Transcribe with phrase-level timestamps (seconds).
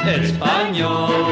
[0.22, 1.29] Español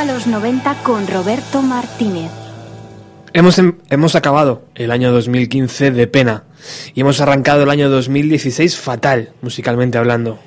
[0.00, 2.30] a los 90 con Roberto Martínez.
[3.34, 6.44] Hemos, em- hemos acabado el año 2015 de pena
[6.94, 10.38] y hemos arrancado el año 2016 fatal, musicalmente hablando.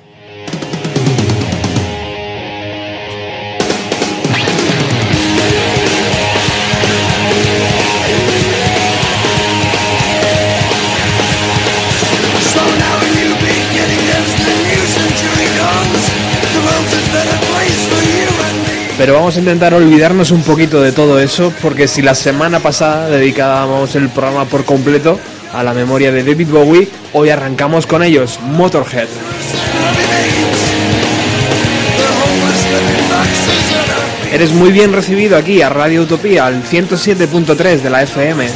[19.04, 23.10] Pero vamos a intentar olvidarnos un poquito de todo eso, porque si la semana pasada
[23.10, 25.20] dedicábamos el programa por completo
[25.52, 29.08] a la memoria de David Bowie, hoy arrancamos con ellos, Motorhead.
[34.32, 38.48] Eres muy bien recibido aquí a Radio Utopía, al 107.3 de la FM.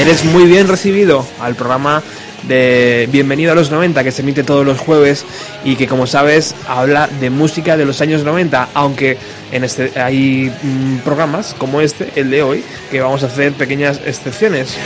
[0.00, 2.04] Eres muy bien recibido al programa
[2.44, 5.24] de Bienvenido a los 90 que se emite todos los jueves
[5.64, 9.18] y que como sabes habla de música de los años 90, aunque
[9.52, 14.00] en este hay mm, programas como este, el de hoy, que vamos a hacer pequeñas
[14.04, 14.76] excepciones.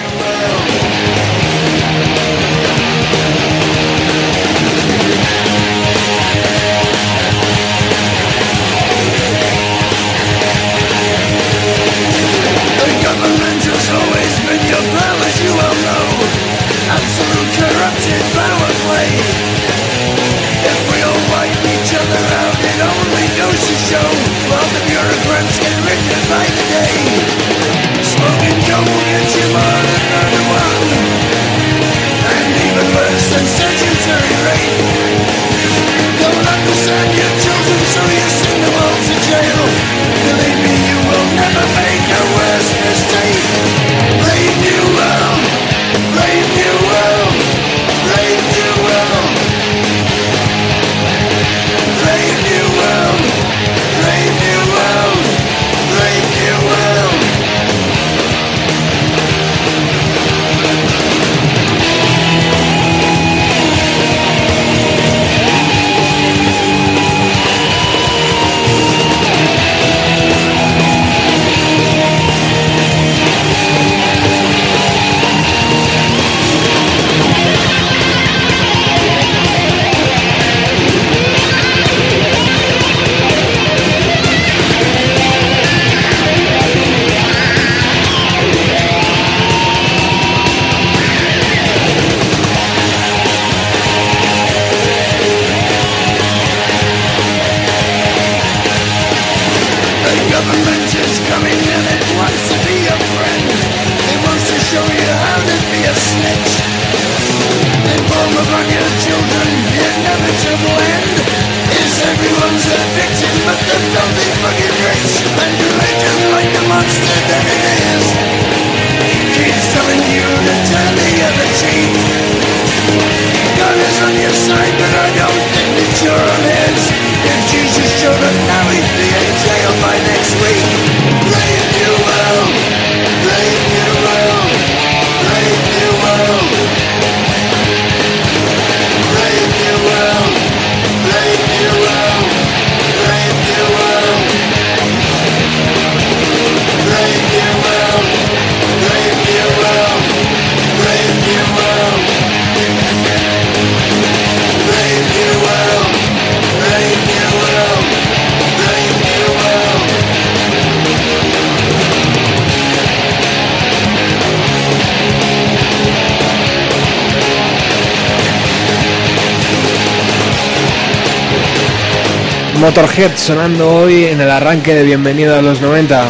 [172.64, 176.06] Motorhead sonando hoy en el arranque de Bienvenido a los 90.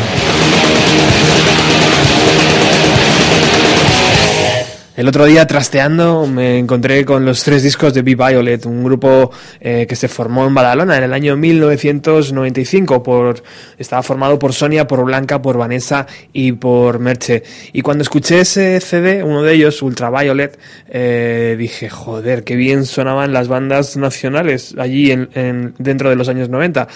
[5.05, 9.31] El otro día trasteando me encontré con los tres discos de Be Violet, un grupo
[9.61, 13.03] eh, que se formó en Badalona en el año 1995.
[13.03, 13.43] Por,
[13.77, 17.43] estaba formado por Sonia, por Blanca, por Vanessa y por Merche.
[17.75, 20.59] Y cuando escuché ese CD, uno de ellos, Ultraviolet,
[20.89, 26.31] eh, dije, joder, qué bien sonaban las bandas nacionales allí en, en, dentro de los
[26.31, 26.89] años 90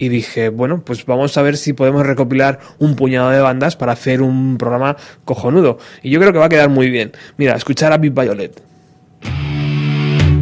[0.00, 3.92] y dije, bueno, pues vamos a ver si podemos recopilar un puñado de bandas para
[3.92, 5.78] hacer un programa cojonudo.
[6.02, 7.12] Y yo creo que va a quedar muy bien.
[7.36, 8.62] Mira, escuchar a Big Violet.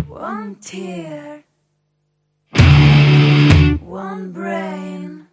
[0.09, 1.43] One tear,
[3.85, 5.27] one brain,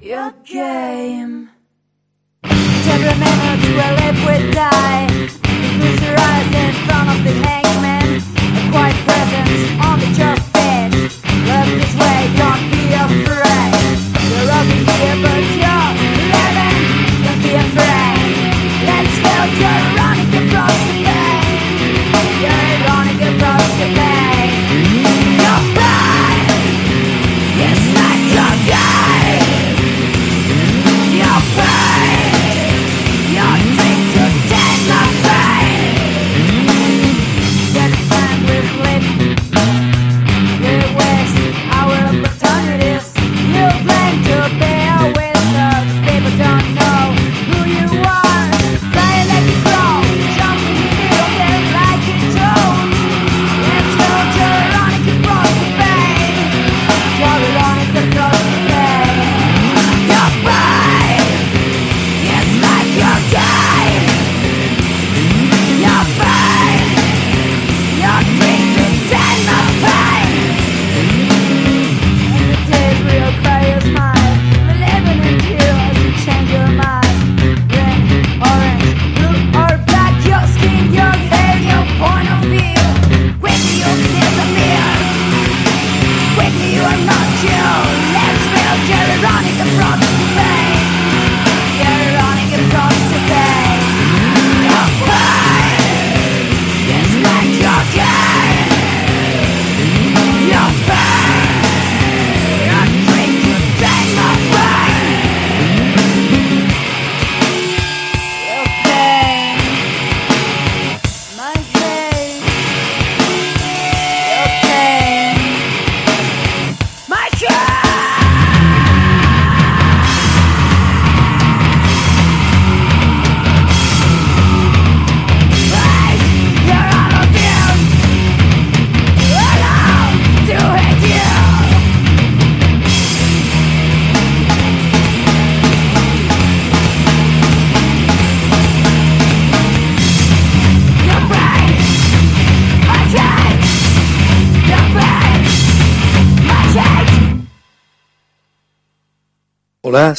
[0.00, 1.50] your game.
[2.42, 5.06] Remember to a live with die.
[5.42, 8.20] Close your eyes in front of the hangman.
[8.58, 10.51] A quiet presence on the bed.
[11.42, 13.98] Look this way, don't be afraid.
[14.30, 15.61] You're rocking here, but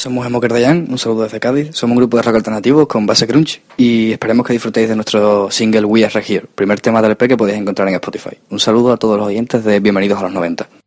[0.04, 1.70] somos Emo Dayan, un saludo desde Cádiz.
[1.72, 5.50] Somos un grupo de rock alternativo con base crunch y esperemos que disfrutéis de nuestro
[5.50, 8.38] single We Are Here, primer tema del EP que podéis encontrar en Spotify.
[8.50, 10.83] Un saludo a todos los oyentes de Bienvenidos a los 90.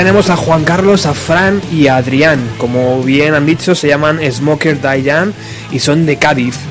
[0.00, 2.40] Tenemos a Juan Carlos, a Fran y a Adrián.
[2.56, 5.34] Como bien han dicho, se llaman Smoker Dayan
[5.70, 6.69] y son de Cádiz.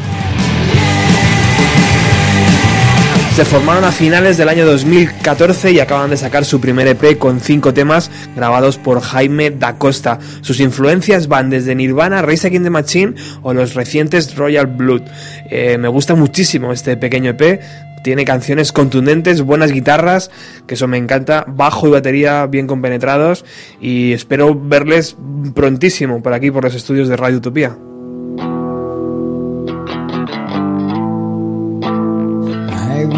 [3.40, 7.40] Se formaron a finales del año 2014 y acaban de sacar su primer EP con
[7.40, 10.20] cinco temas grabados por Jaime da Costa.
[10.42, 15.04] Sus influencias van desde Nirvana, Race Against the Machine o los recientes Royal Blood.
[15.50, 17.62] Eh, me gusta muchísimo este pequeño EP.
[18.04, 20.32] Tiene canciones contundentes, buenas guitarras,
[20.68, 23.46] que eso me encanta, bajo y batería bien compenetrados
[23.80, 25.16] y espero verles
[25.56, 27.78] prontísimo por aquí por los estudios de Radio Utopía.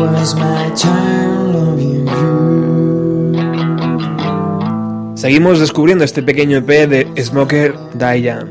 [0.02, 2.42] Was my time loving you.
[5.16, 8.50] Seguimos descubriendo este pequeño EP de Smoker Diane.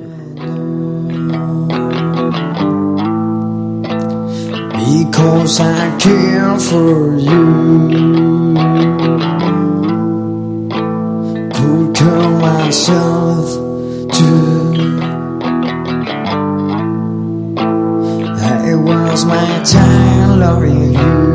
[4.78, 8.54] Because I care for you.
[11.52, 13.58] Could kill myself
[14.12, 15.00] too.
[18.38, 21.29] I was my time loving you.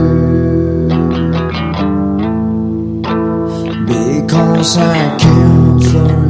[4.35, 6.24] Because I care for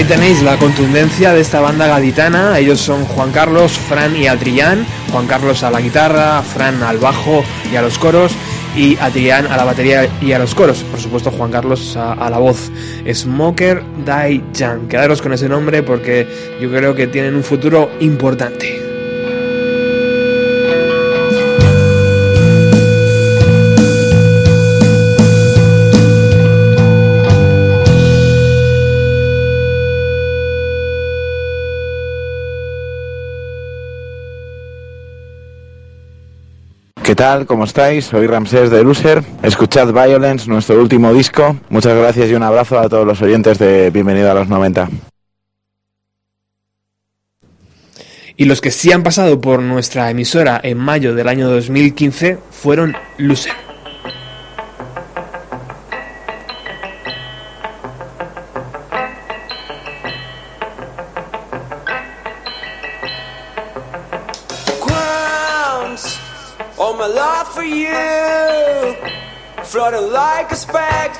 [0.00, 2.58] ahí tenéis la contundencia de esta banda gaditana.
[2.58, 4.86] Ellos son Juan Carlos, Fran y Adrián.
[5.12, 8.32] Juan Carlos a la guitarra, Fran al bajo y a los coros.
[8.74, 10.84] Y Adrián a la batería y a los coros.
[10.84, 12.70] Por supuesto, Juan Carlos a, a la voz.
[13.12, 14.88] Smoker Die Jan.
[14.88, 16.26] Quedaros con ese nombre porque
[16.62, 18.79] yo creo que tienen un futuro importante.
[37.20, 37.44] Tal?
[37.44, 38.06] ¿Cómo estáis?
[38.06, 39.22] Soy Ramsés de Loser.
[39.42, 41.54] Escuchad Violence, nuestro último disco.
[41.68, 44.88] Muchas gracias y un abrazo a todos los oyentes de Bienvenido a los 90.
[48.38, 52.96] Y los que sí han pasado por nuestra emisora en mayo del año 2015 fueron
[53.18, 53.69] Loser.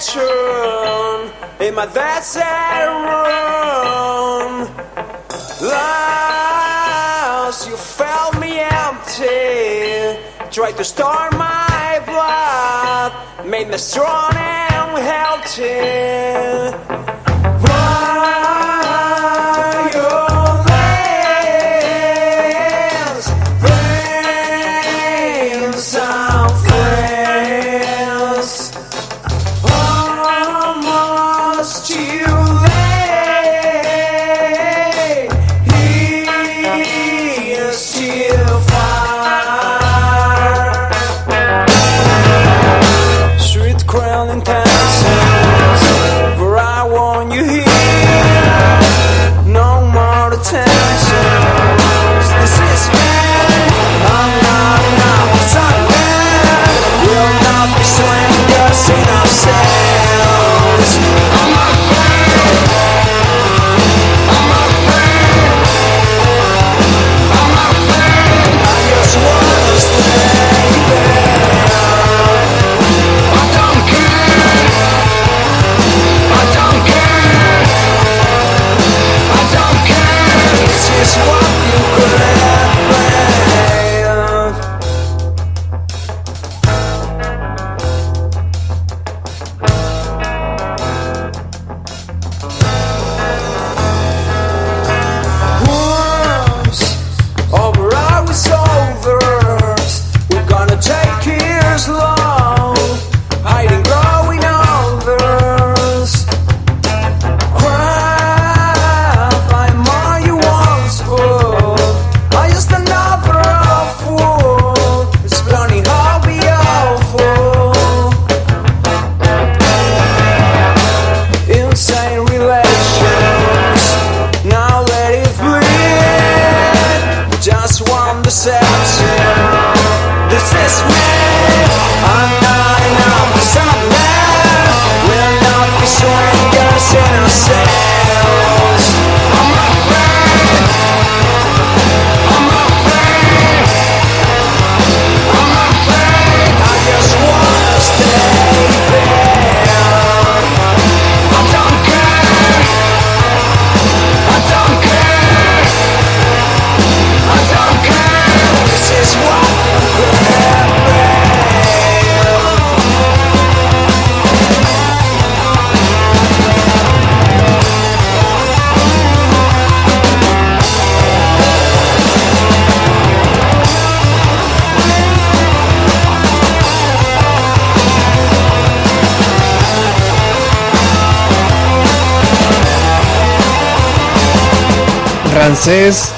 [0.01, 4.69] Spectrum in my desert room.
[5.69, 10.19] Lost, you felt me empty,
[10.51, 13.13] tried to start my blood,
[13.47, 16.01] made me strong and healthy.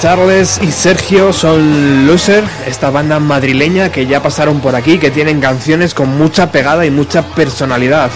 [0.01, 5.43] Charles y Sergio son Loser, esta banda madrileña que ya pasaron por aquí, que tienen
[5.43, 8.11] canciones con mucha pegada y mucha personalidad.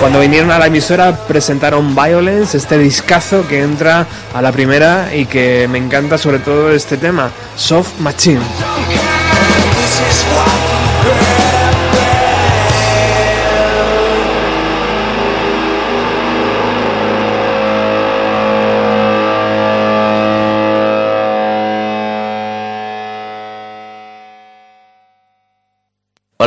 [0.00, 5.26] Cuando vinieron a la emisora presentaron Violence, este discazo que entra a la primera y
[5.26, 8.40] que me encanta sobre todo este tema, Soft Machine.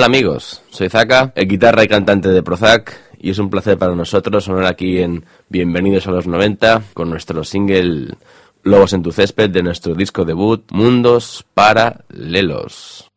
[0.04, 3.96] Hola amigos, soy Zaka, el guitarra y cantante de Prozac, y es un placer para
[3.96, 8.16] nosotros sonar aquí en Bienvenidos a los 90 con nuestro single
[8.64, 13.13] Lobos en tu césped de nuestro disco debut Mundos Paralelos.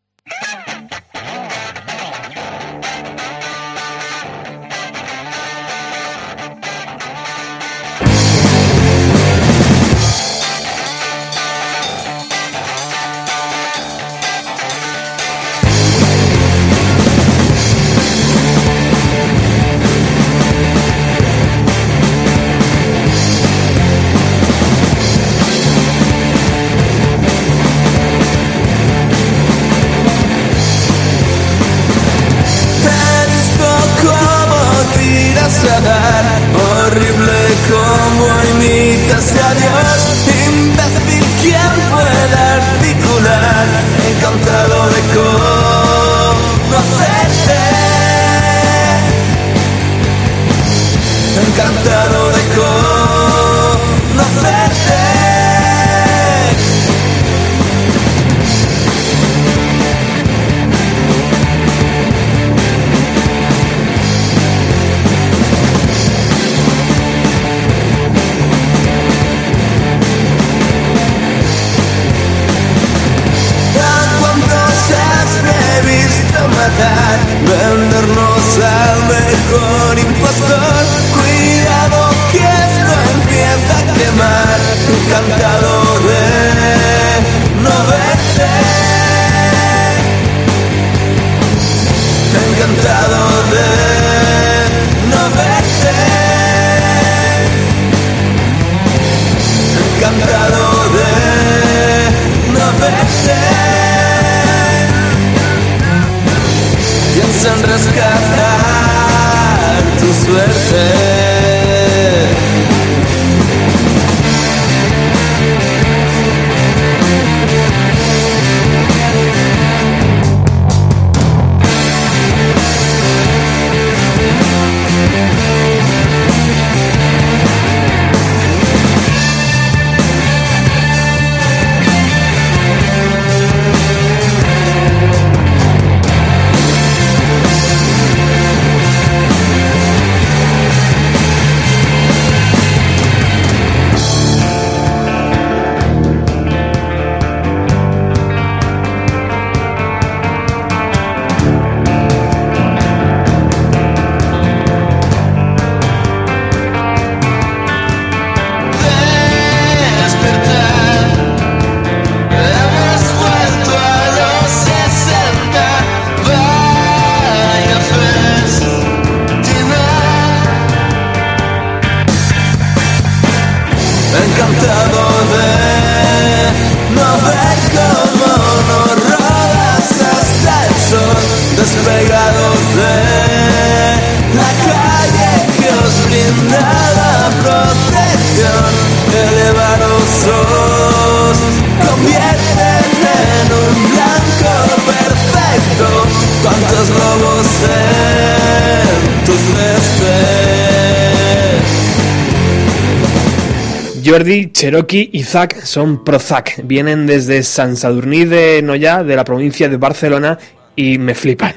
[204.16, 206.62] Jordi, Cherokee y Zac son Prozac.
[206.64, 210.38] Vienen desde San Sadurní de Noya, de la provincia de Barcelona,
[210.74, 211.52] y me flipan.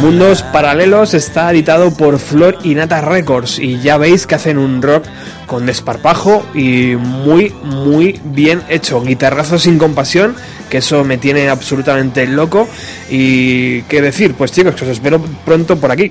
[0.00, 4.80] Mundos Paralelos está editado por Flor y Nata Records y ya veis que hacen un
[4.80, 5.04] rock
[5.46, 10.34] con desparpajo y muy muy bien hecho, guitarrazo sin compasión,
[10.70, 12.66] que eso me tiene absolutamente loco
[13.10, 16.10] y qué decir, pues chicos, que os espero pronto por aquí.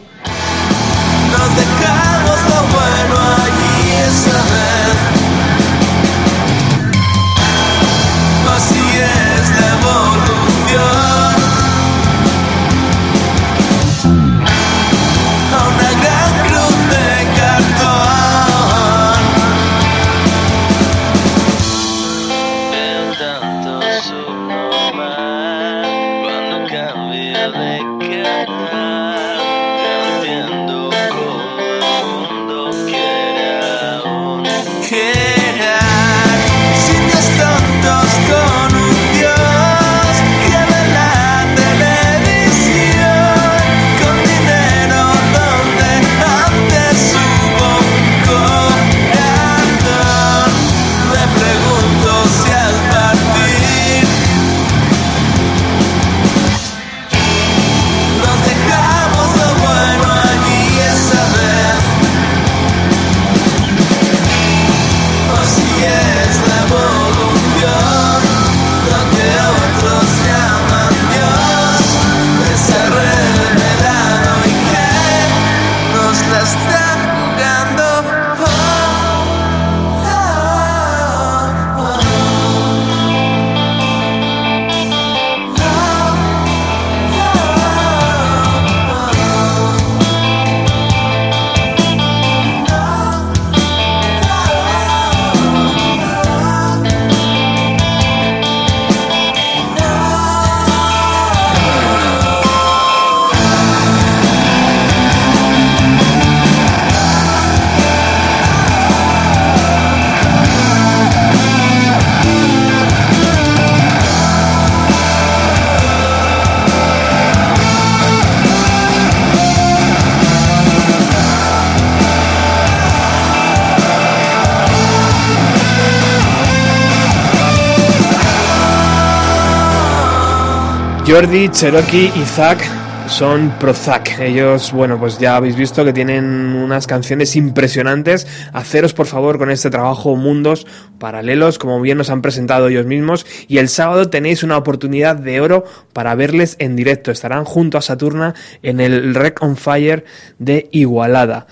[131.10, 132.60] Jordi, Cherokee y Zack
[133.08, 134.20] son Prozac.
[134.20, 138.28] Ellos, bueno, pues ya habéis visto que tienen unas canciones impresionantes.
[138.54, 140.68] Haceros por favor con este trabajo Mundos
[141.00, 143.26] Paralelos, como bien nos han presentado ellos mismos.
[143.48, 147.10] Y el sábado tenéis una oportunidad de oro para verles en directo.
[147.10, 150.06] Estarán junto a Saturna en el Rec on Fire
[150.38, 151.48] de Igualada.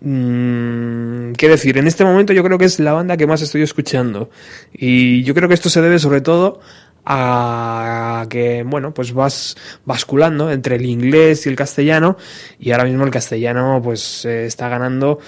[0.00, 1.76] Mm, ¿Qué decir?
[1.76, 4.30] En este momento yo creo que es la banda que más estoy escuchando.
[4.72, 6.60] Y yo creo que esto se debe sobre todo
[7.04, 12.16] a que, bueno, pues vas basculando entre el inglés y el castellano
[12.58, 15.18] y ahora mismo el castellano pues eh, está ganando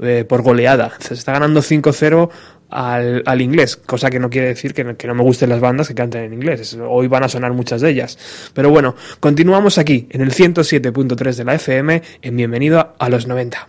[0.00, 0.92] eh, por goleada.
[0.98, 2.30] Se está ganando 5-0
[2.70, 5.60] al, al, inglés, cosa que no quiere decir que no, que no, me gusten las
[5.60, 6.76] bandas que canten en inglés.
[6.88, 8.18] Hoy van a sonar muchas de ellas.
[8.54, 13.68] Pero bueno, continuamos aquí en el 107.3 de la FM en Bienvenido a los 90.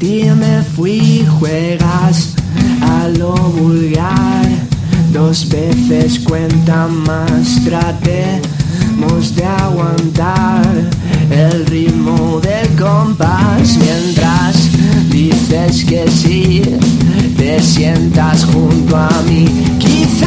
[0.00, 2.34] ti me fui, juegas
[2.82, 4.48] a lo vulgar.
[5.12, 10.66] Dos veces cuenta más, tratemos de aguantar
[11.30, 14.68] el ritmo del compás mientras
[15.10, 16.62] dices que sí,
[17.36, 19.46] te sientas junto a mí.
[19.78, 20.19] Quizás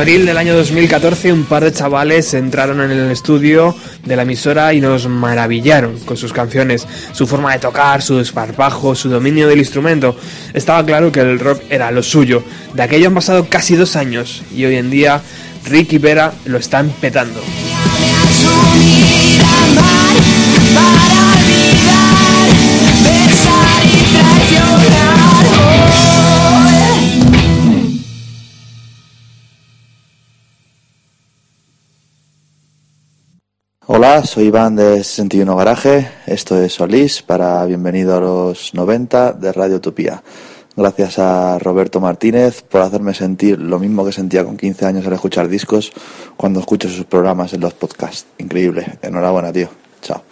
[0.00, 4.72] abril del año 2014 un par de chavales entraron en el estudio de la emisora
[4.72, 9.58] y nos maravillaron con sus canciones, su forma de tocar, su desparpajo, su dominio del
[9.58, 10.16] instrumento.
[10.54, 12.42] Estaba claro que el rock era lo suyo.
[12.72, 15.20] De aquello han pasado casi dos años y hoy en día
[15.66, 17.42] Rick y Vera lo están petando.
[34.24, 39.76] Soy Iván de 61 Garaje, esto es Solís para Bienvenido a los 90 de Radio
[39.76, 40.22] Utopía.
[40.76, 45.14] Gracias a Roberto Martínez por hacerme sentir lo mismo que sentía con 15 años al
[45.14, 45.92] escuchar discos
[46.36, 48.26] cuando escucho sus programas en los podcasts.
[48.38, 49.68] Increíble, enhorabuena tío,
[50.02, 50.22] chao.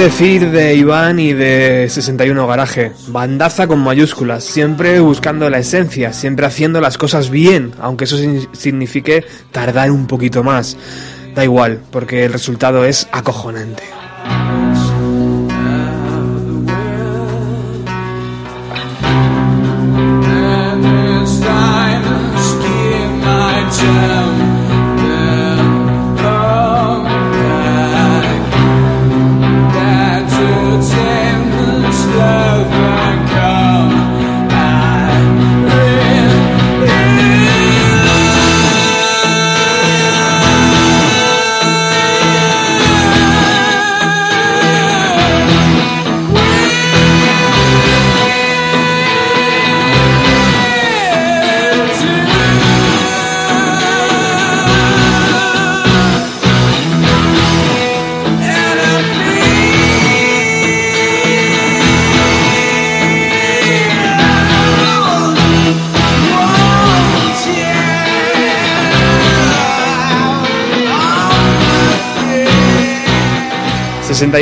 [0.00, 2.92] Decir de Iván y de 61 Garaje?
[3.08, 8.16] Bandaza con mayúsculas, siempre buscando la esencia, siempre haciendo las cosas bien, aunque eso
[8.52, 10.78] signifique tardar un poquito más.
[11.34, 13.89] Da igual, porque el resultado es acojonante.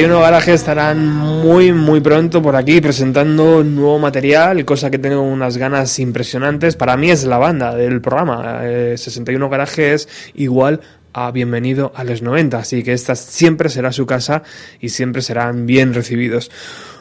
[0.08, 5.20] Y 61 Garaje estarán muy muy pronto por aquí presentando nuevo material, cosa que tengo
[5.20, 6.76] unas ganas impresionantes.
[6.76, 8.60] Para mí es la banda del programa.
[8.62, 10.80] Eh, 61 Garaje es igual
[11.12, 14.42] a Bienvenido a los 90, así que esta siempre será su casa
[14.80, 16.50] y siempre serán bien recibidos.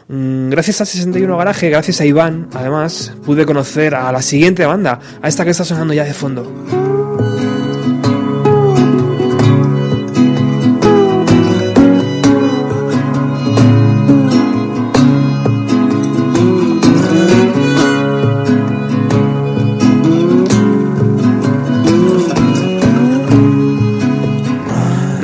[0.10, 5.00] Mm, Gracias a 61 Garaje, gracias a Iván, además, pude conocer a la siguiente banda,
[5.22, 6.97] a esta que está sonando ya de fondo.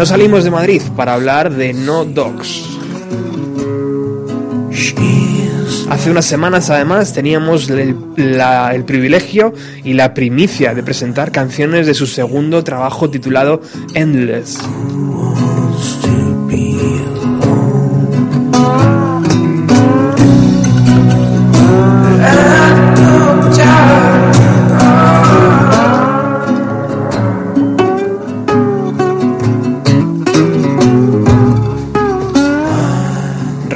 [0.04, 2.66] No salimos de Madrid para hablar de No Dogs.
[5.89, 11.93] Hace unas semanas además teníamos el, el privilegio y la primicia de presentar canciones de
[11.93, 13.62] su segundo trabajo titulado
[13.93, 14.60] Endless.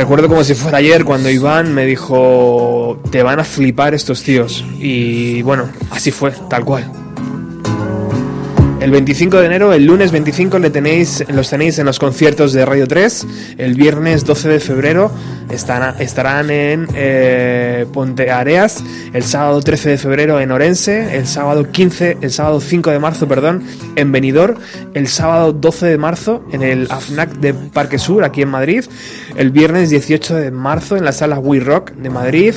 [0.08, 4.64] Recuerdo como si fuera ayer cuando Iván me dijo, te van a flipar estos tíos.
[4.80, 6.90] Y bueno, así fue, tal cual.
[8.80, 12.64] El 25 de enero, el lunes 25, le tenéis, los tenéis en los conciertos de
[12.64, 13.26] Radio 3.
[13.58, 15.12] El viernes 12 de febrero
[15.50, 18.84] estará- estarán en eh, Ponte Areas.
[19.14, 21.18] El sábado 13 de febrero en Orense.
[21.18, 23.64] El sábado 15, el sábado 5 de marzo, perdón,
[23.96, 24.58] en Benidorm.
[24.94, 28.86] El sábado 12 de marzo en el AFNAC de Parque Sur, aquí en Madrid.
[29.36, 32.54] El viernes 18 de marzo en la sala We Rock de Madrid.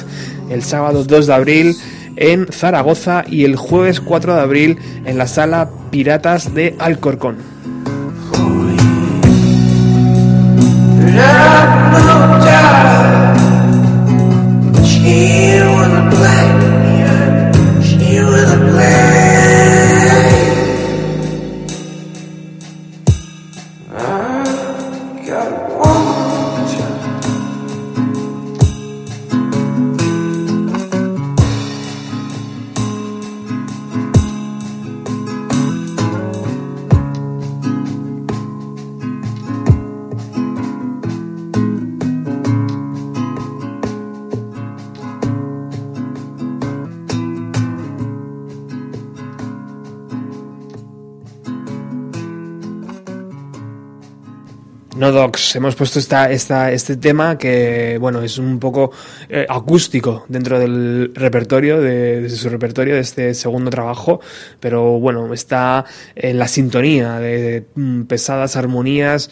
[0.51, 1.77] El sábado 2 de abril
[2.21, 7.39] en Zaragoza y el jueves 4 de abril en la sala Piratas de Alcorcón.
[55.01, 56.31] No Docs, hemos puesto esta,
[56.71, 58.93] este tema que, bueno, es un poco
[59.31, 64.21] eh, acústico dentro del repertorio, de, su repertorio de este segundo trabajo,
[64.61, 69.31] pero bueno, está en la sintonía de, mm, pesadas armonías,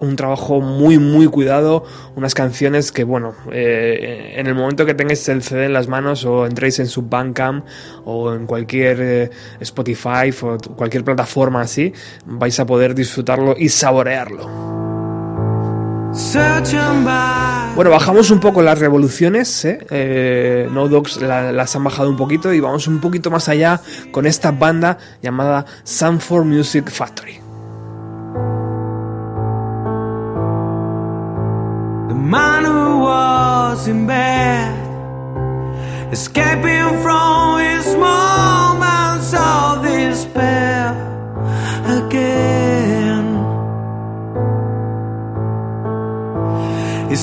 [0.00, 5.26] un trabajo muy, muy cuidado, unas canciones que, bueno, eh, en el momento que tengáis
[5.30, 7.64] el CD en las manos o entréis en su Bandcamp
[8.04, 9.30] o en cualquier eh,
[9.60, 11.90] Spotify o cualquier plataforma así,
[12.26, 14.89] vais a poder disfrutarlo y saborearlo.
[17.76, 19.78] Bueno, bajamos un poco las revoluciones, ¿eh?
[19.90, 23.80] Eh, No Dogs la- las han bajado un poquito y vamos un poquito más allá
[24.10, 27.34] con esta banda llamada Sanford Music Factory.
[32.08, 34.72] The man who was in bed,
[36.12, 39.32] escaping from his moments
[41.86, 42.79] again.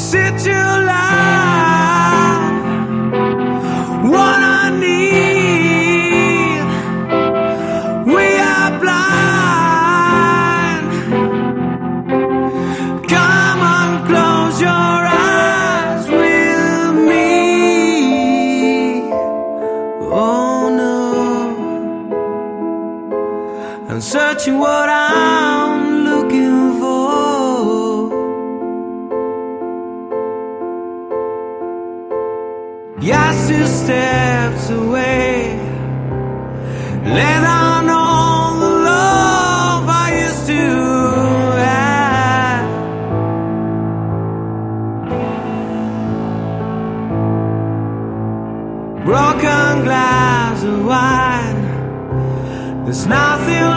[0.08, 0.56] Situation.
[4.14, 6.64] What I need,
[8.16, 9.88] we are blind.
[13.10, 17.30] Come on, close your eyes with me.
[20.10, 20.98] Oh no,
[23.90, 24.87] I'm searching what.
[33.88, 35.56] Steps away.
[37.16, 40.64] Lay down all the love I used to
[41.64, 42.68] have.
[49.06, 51.64] Broken glass of wine.
[52.84, 53.77] There's nothing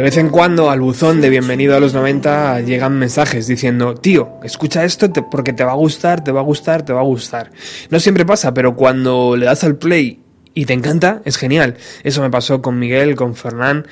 [0.00, 4.30] De vez en cuando al buzón de Bienvenido a los 90 llegan mensajes diciendo, tío,
[4.42, 7.50] escucha esto porque te va a gustar, te va a gustar, te va a gustar.
[7.90, 10.20] No siempre pasa, pero cuando le das al play
[10.54, 11.76] y te encanta, es genial.
[12.02, 13.86] Eso me pasó con Miguel, con Fernán,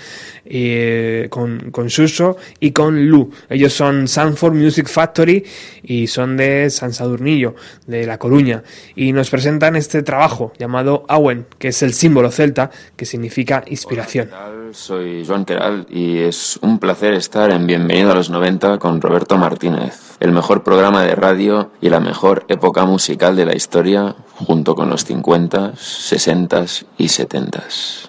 [0.51, 3.31] eh, con, con Suso y con Lu.
[3.49, 5.45] Ellos son Sanford Music Factory
[5.83, 7.55] y son de San Sadurnillo,
[7.87, 8.63] de La Coruña.
[8.97, 14.31] Y nos presentan este trabajo llamado Awen, que es el símbolo celta que significa inspiración.
[14.73, 19.37] Soy Joan Queral y es un placer estar en Bienvenido a los 90 con Roberto
[19.37, 24.75] Martínez, el mejor programa de radio y la mejor época musical de la historia, junto
[24.75, 26.65] con los 50, 60
[26.97, 28.08] y 70.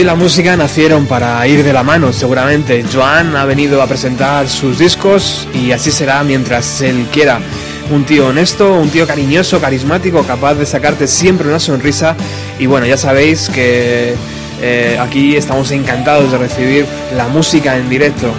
[0.00, 2.84] Y la música nacieron para ir de la mano, seguramente.
[2.92, 7.40] Joan ha venido a presentar sus discos y así será mientras él quiera.
[7.90, 12.14] Un tío honesto, un tío cariñoso, carismático, capaz de sacarte siempre una sonrisa.
[12.58, 14.14] Y bueno, ya sabéis que
[14.60, 16.86] eh, aquí estamos encantados de recibir
[17.16, 18.32] la música en directo.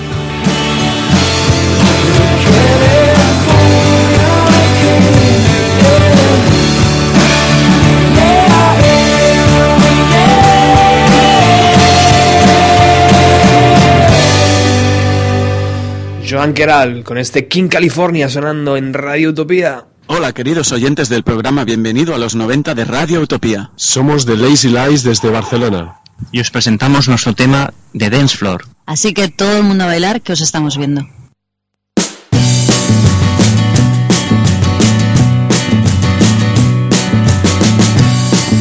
[16.37, 19.85] Joan Queral con este King California sonando en Radio Utopía.
[20.05, 23.71] Hola queridos oyentes del programa, bienvenido a los 90 de Radio Utopía.
[23.75, 25.95] Somos de Lazy Lies desde Barcelona.
[26.31, 28.65] Y os presentamos nuestro tema de Dance Floor.
[28.85, 31.01] Así que todo el mundo a bailar que os estamos viendo.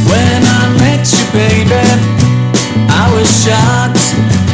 [0.09, 1.75] When I met you, baby,
[2.89, 4.46] I was shocked.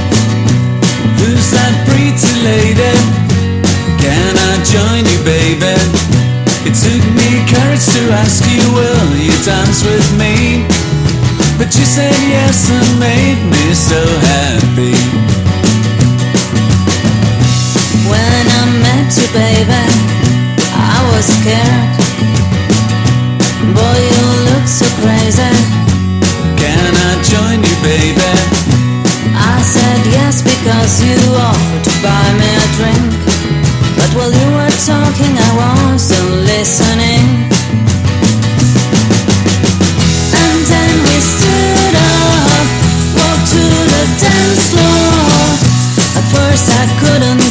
[1.53, 2.97] That pretty lady?
[4.01, 5.77] Can I join you, baby?
[6.65, 10.65] It took me courage to ask you, will you dance with me?
[11.59, 14.97] But you said yes and made me so happy.
[18.09, 19.85] When I met you, baby,
[20.73, 21.93] I was scared.
[23.77, 25.53] Boy, you look so crazy.
[26.57, 28.62] Can I join you, baby?
[30.03, 33.13] Said yes because you offered to buy me a drink.
[33.95, 37.25] But while you were talking, I wasn't listening.
[40.43, 42.67] And then we stood up,
[43.15, 43.63] walked to
[43.95, 45.23] the dance floor.
[46.19, 47.42] At first, I couldn't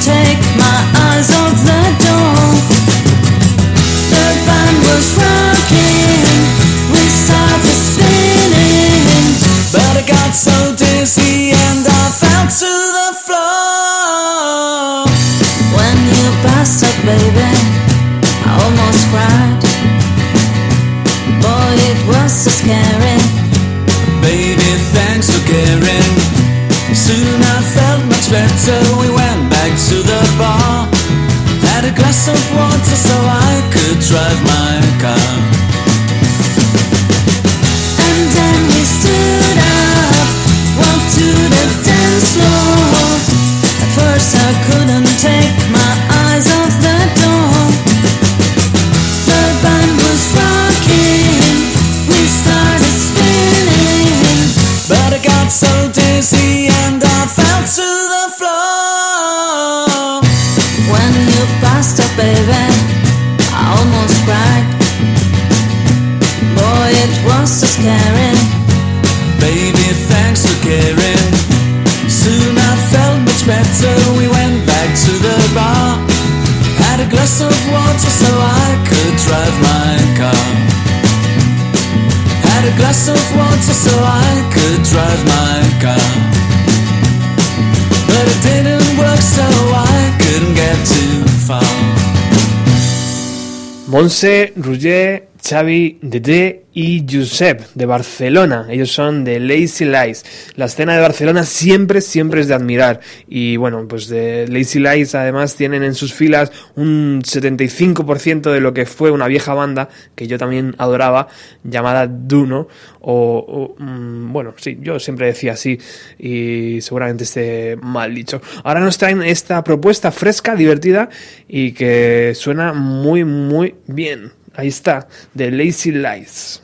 [94.01, 98.67] Monse, Rouget, Xavi, Dede y Josep de Barcelona.
[98.69, 100.23] Ellos son de Lazy Lies.
[100.55, 103.01] La escena de Barcelona siempre, siempre es de admirar.
[103.27, 108.73] Y bueno, pues de Lazy Lies además tienen en sus filas un 75% de lo
[108.73, 111.27] que fue una vieja banda que yo también adoraba,
[111.65, 112.69] llamada Duno.
[113.01, 115.77] O, mm, bueno, sí, yo siempre decía así
[116.17, 118.41] y seguramente esté mal dicho.
[118.63, 121.09] Ahora nos traen esta propuesta fresca, divertida
[121.49, 124.31] y que suena muy, muy bien.
[124.61, 126.61] Ahí está, de Lazy Lies.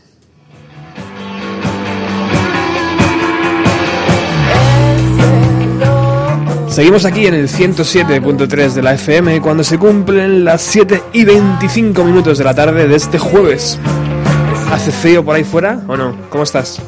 [6.70, 12.04] Seguimos aquí en el 107.3 de la FM cuando se cumplen las 7 y 25
[12.04, 13.80] minutos de la tarde de este jueves.
[14.72, 16.16] ¿Hace frío por ahí fuera o no?
[16.30, 16.80] ¿Cómo estás?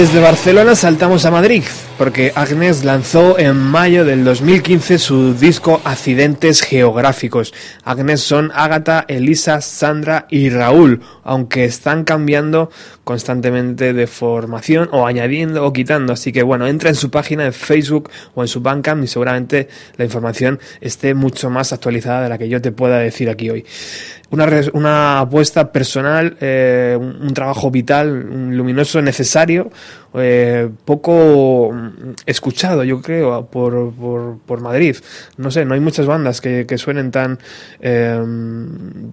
[0.00, 1.62] Desde Barcelona saltamos a Madrid,
[1.98, 7.52] porque Agnes lanzó en mayo del 2015 su disco Accidentes Geográficos.
[7.84, 12.70] Agnes son Ágata, Elisa, Sandra y Raúl, aunque están cambiando
[13.04, 16.14] constantemente de formación o añadiendo o quitando.
[16.14, 19.68] Así que bueno, entra en su página de Facebook o en su Bandcamp y seguramente
[19.98, 23.66] la información esté mucho más actualizada de la que yo te pueda decir aquí hoy
[24.30, 29.70] una, una apuesta personal, eh, un, trabajo vital, luminoso, necesario,
[30.14, 31.74] eh, poco
[32.26, 34.96] escuchado, yo creo, por, por, por Madrid.
[35.36, 37.38] No sé, no hay muchas bandas que, que suenen tan,
[37.80, 38.20] eh,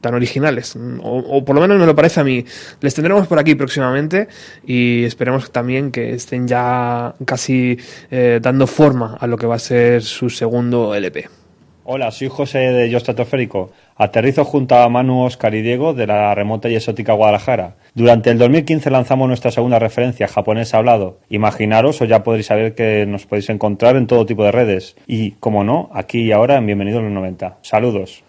[0.01, 2.45] tan originales, o, o por lo menos me lo parece a mí.
[2.82, 4.28] Les tendremos por aquí próximamente
[4.65, 7.78] y esperemos también que estén ya casi
[8.11, 11.47] eh, dando forma a lo que va a ser su segundo LP.
[11.90, 13.72] Hola, soy José de Yo Estratosférico.
[13.96, 17.76] Aterrizo junto a Manu, Oscar y Diego de la remota y exótica Guadalajara.
[17.94, 21.20] Durante el 2015 lanzamos nuestra segunda referencia, japonés hablado.
[21.30, 24.98] Imaginaros o ya podréis saber que nos podéis encontrar en todo tipo de redes.
[25.08, 27.60] Y, como no, aquí y ahora en Bienvenidos a los 90.
[27.62, 28.26] Saludos.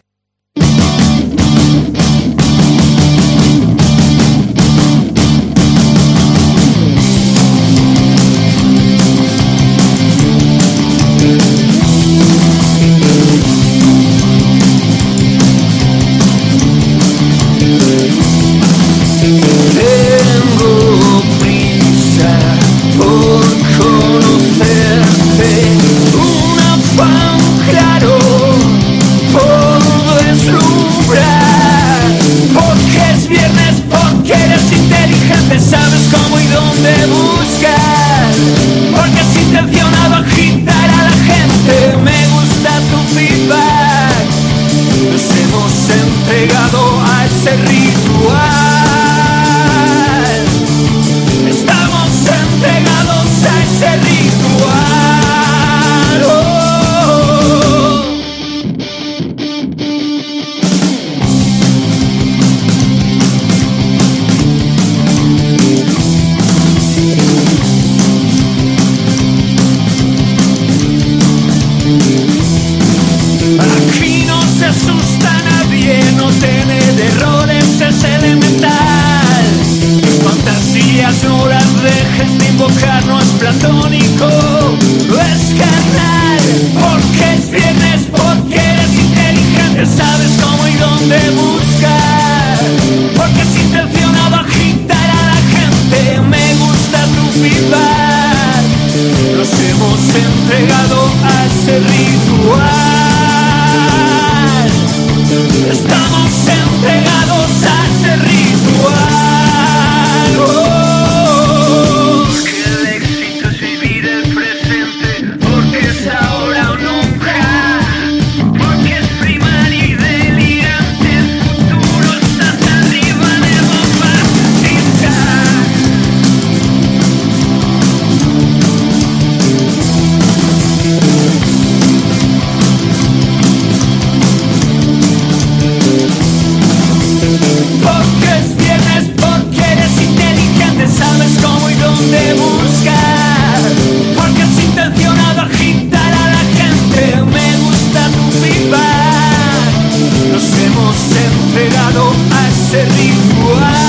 [152.03, 153.88] A ese ritual.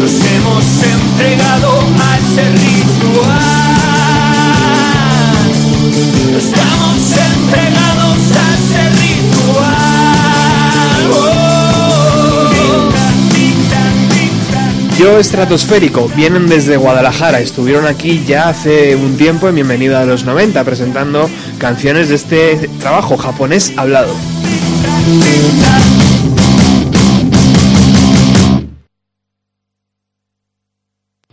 [0.00, 1.70] Nos hemos entregado
[2.00, 3.58] a ese ritual.
[6.36, 7.00] Estamos
[7.32, 9.88] entregados a ese ritual.
[14.98, 20.24] Yo Estratosférico vienen desde Guadalajara, estuvieron aquí ya hace un tiempo en Bienvenida a los
[20.24, 24.12] 90 presentando canciones de este trabajo japonés hablado.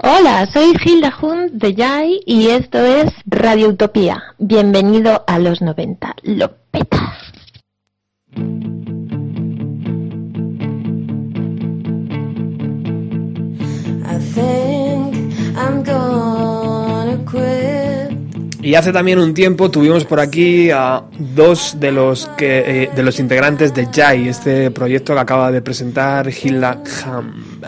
[0.07, 4.23] Hola, soy Hilda Hunt de Jai y esto es Radio Utopía.
[4.37, 6.15] Bienvenido a los 90.
[6.23, 7.35] Lo petas.
[18.65, 23.03] Y hace también un tiempo tuvimos por aquí a dos de los que eh, de
[23.03, 27.59] los integrantes de Jai, este proyecto que acaba de presentar Hilda Ham.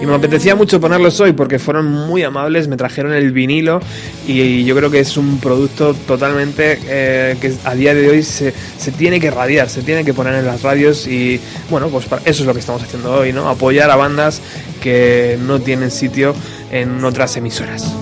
[0.00, 3.80] Y me apetecía mucho ponerlos hoy porque fueron muy amables, me trajeron el vinilo
[4.26, 8.54] y yo creo que es un producto totalmente eh, que a día de hoy se,
[8.78, 11.38] se tiene que radiar, se tiene que poner en las radios y
[11.68, 13.48] bueno, pues eso es lo que estamos haciendo hoy, ¿no?
[13.48, 14.40] Apoyar a bandas
[14.80, 16.34] que no tienen sitio
[16.70, 17.94] en otras emisoras.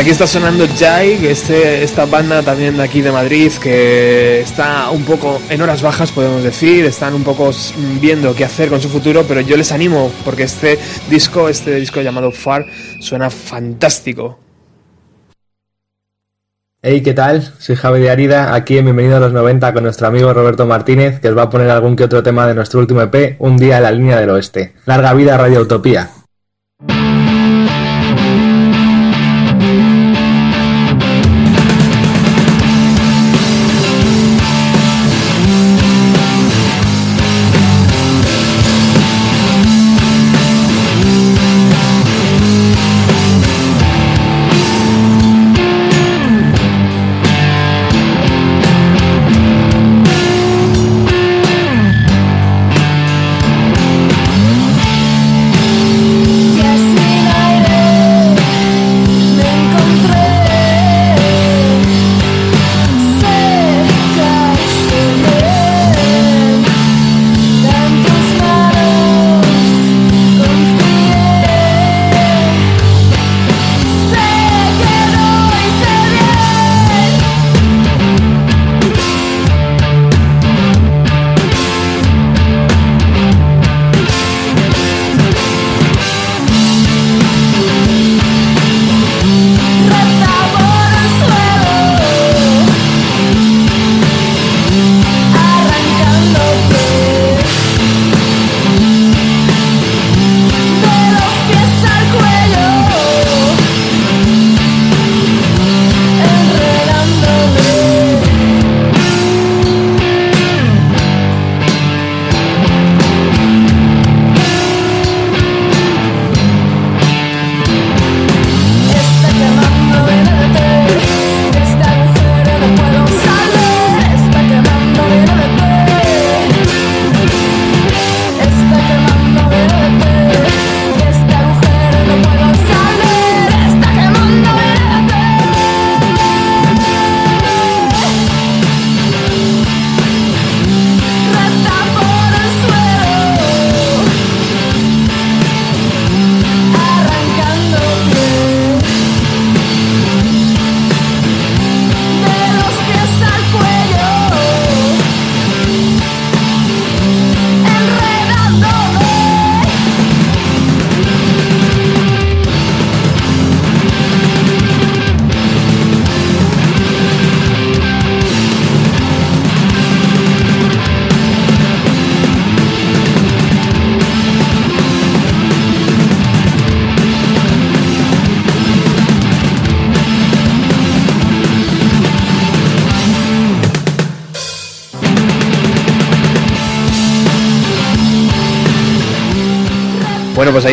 [0.00, 5.04] Aquí está sonando Jai, este, esta banda también de aquí de Madrid que está un
[5.04, 7.50] poco en horas bajas, podemos decir, están un poco
[8.00, 10.78] viendo qué hacer con su futuro, pero yo les animo porque este
[11.10, 12.64] disco, este disco llamado Far,
[13.00, 14.38] suena fantástico.
[16.80, 17.52] Hey, ¿qué tal?
[17.58, 21.20] Soy Javi de Arida, aquí en Bienvenido a los 90 con nuestro amigo Roberto Martínez,
[21.20, 23.76] que os va a poner algún que otro tema de nuestro último EP, Un día
[23.76, 24.72] en la línea del oeste.
[24.86, 26.08] Larga vida Radio Utopía.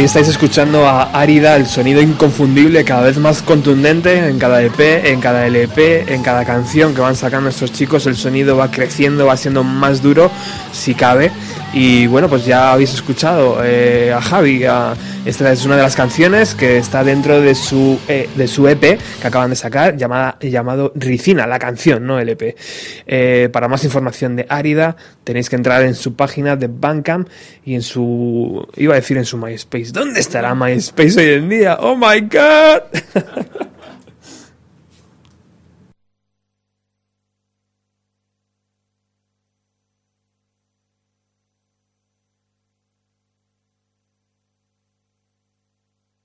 [0.07, 5.19] Estáis escuchando a Árida, el sonido inconfundible, cada vez más contundente en cada EP, en
[5.19, 8.07] cada LP, en cada canción que van sacando estos chicos.
[8.07, 10.31] El sonido va creciendo, va siendo más duro,
[10.71, 11.29] si cabe.
[11.73, 14.63] Y bueno, pues ya habéis escuchado eh, a Javi.
[14.65, 14.93] a-
[15.25, 18.79] esta es una de las canciones que está dentro de su, eh, de su EP
[19.21, 22.55] que acaban de sacar, llamada, llamado Ricina, la canción, no el EP.
[23.05, 24.95] Eh, para más información de Árida,
[25.25, 27.27] tenéis que entrar en su página de Bandcamp
[27.65, 28.65] y en su.
[28.77, 29.91] iba a decir en su MySpace.
[29.91, 31.77] ¿Dónde estará MySpace hoy en día?
[31.81, 32.83] ¡Oh my god!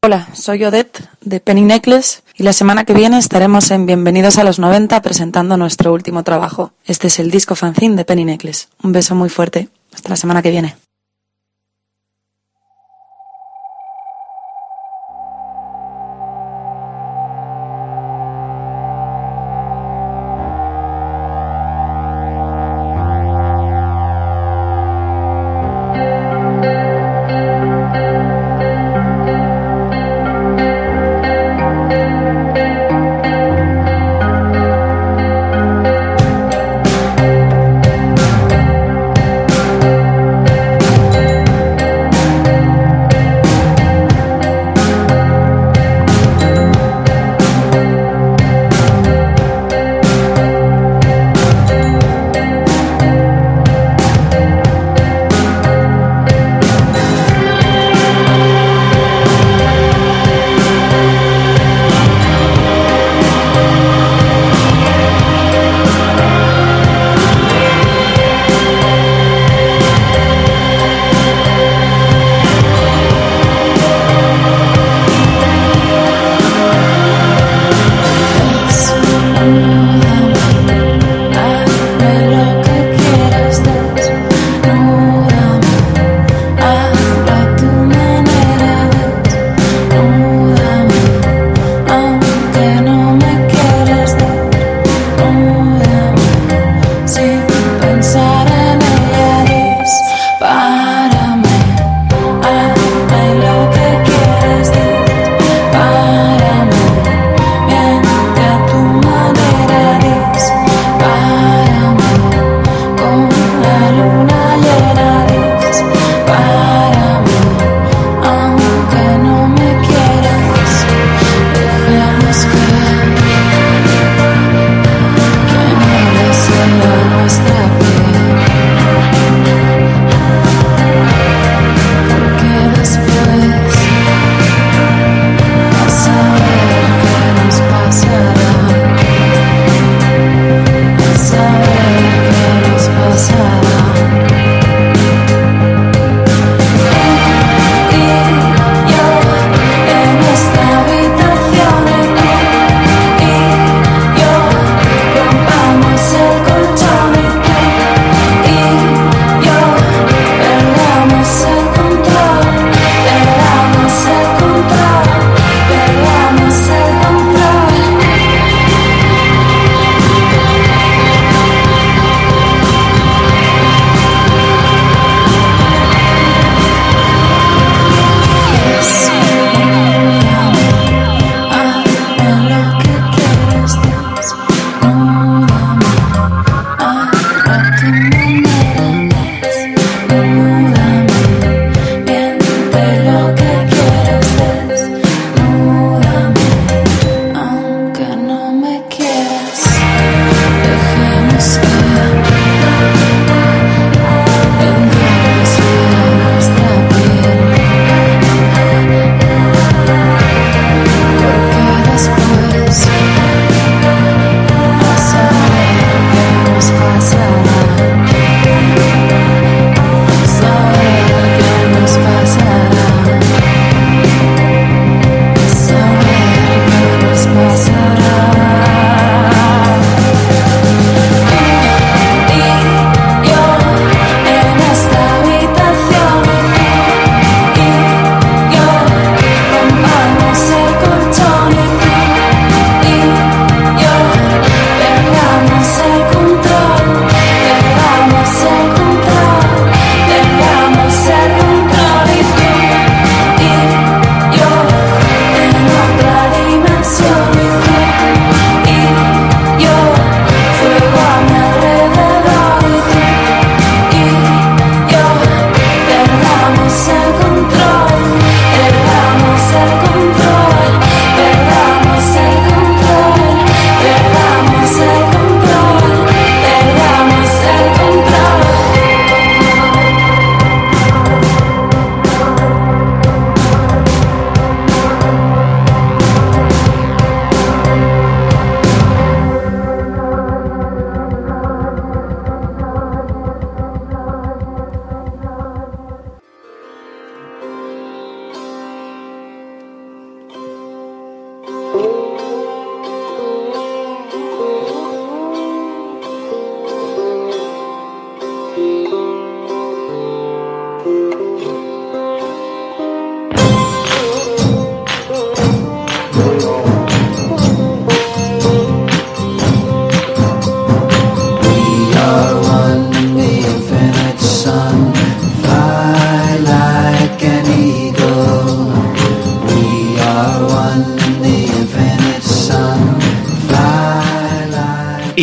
[0.04, 4.42] Hola, soy Odette de Penny Necklace y la semana que viene estaremos en Bienvenidos a
[4.42, 6.72] los 90 presentando nuestro último trabajo.
[6.84, 8.66] Este es el disco fanzine de Penny Necklace.
[8.82, 9.68] Un beso muy fuerte.
[9.94, 10.74] Hasta la semana que viene.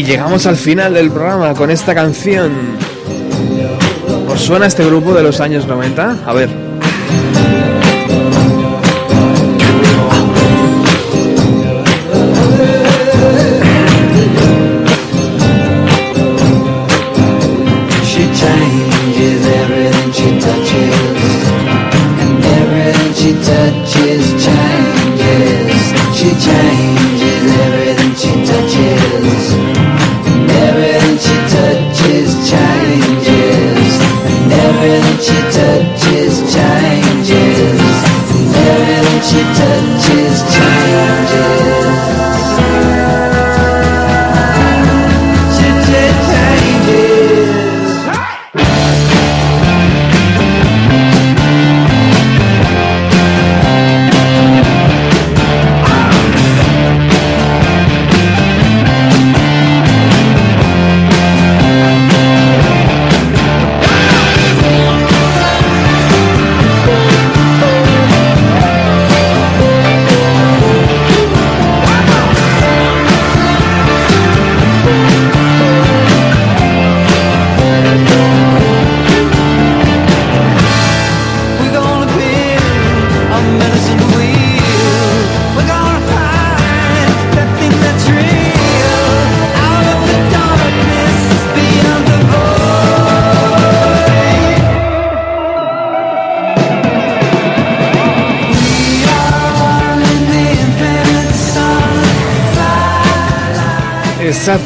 [0.09, 2.51] Llegamos al final del programa con esta canción.
[4.27, 6.23] ¿Os suena este grupo de los años 90?
[6.25, 6.49] A ver.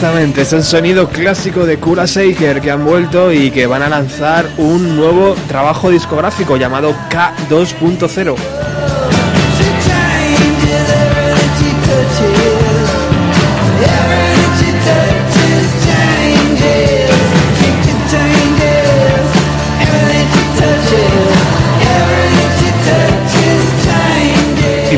[0.04, 3.88] Exactamente, es el sonido clásico de Kura Shaker que han vuelto y que van a
[3.88, 8.63] lanzar un nuevo trabajo discográfico llamado K2.0.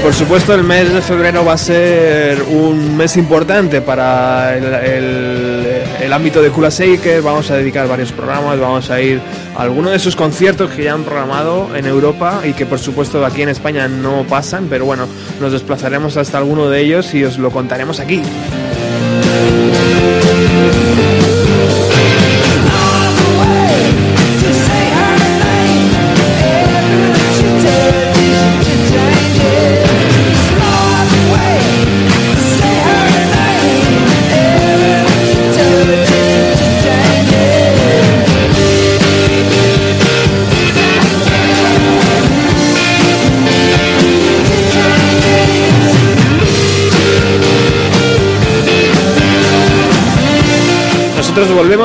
[0.05, 6.43] por supuesto el mes de febrero va a ser un mes importante para el, ámbito
[6.43, 7.23] de Kula Shaker.
[7.23, 9.19] Vamos a dedicar varios programas, vamos a ir
[9.57, 13.25] a algunos de sus conciertos que ya han programado en Europa y que por supuesto
[13.25, 15.07] aquí en España no pasan, pero bueno,
[15.41, 18.21] nos desplazaremos hasta alguno de ellos y os lo contaremos aquí.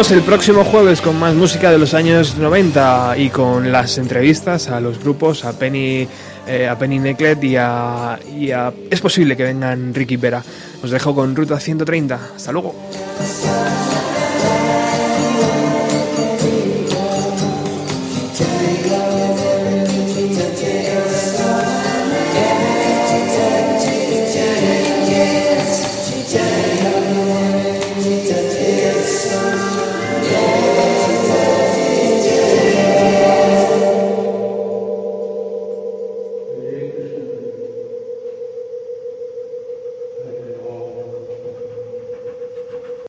[0.01, 4.69] Volvemos el próximo jueves con más música de los años 90 y con las entrevistas
[4.69, 6.09] a los grupos, a Penny,
[6.47, 10.43] eh, a Penny Necklet y a, y a- Es posible que vengan Ricky Vera.
[10.83, 12.19] Os dejo con Ruta 130.
[12.35, 12.75] Hasta luego.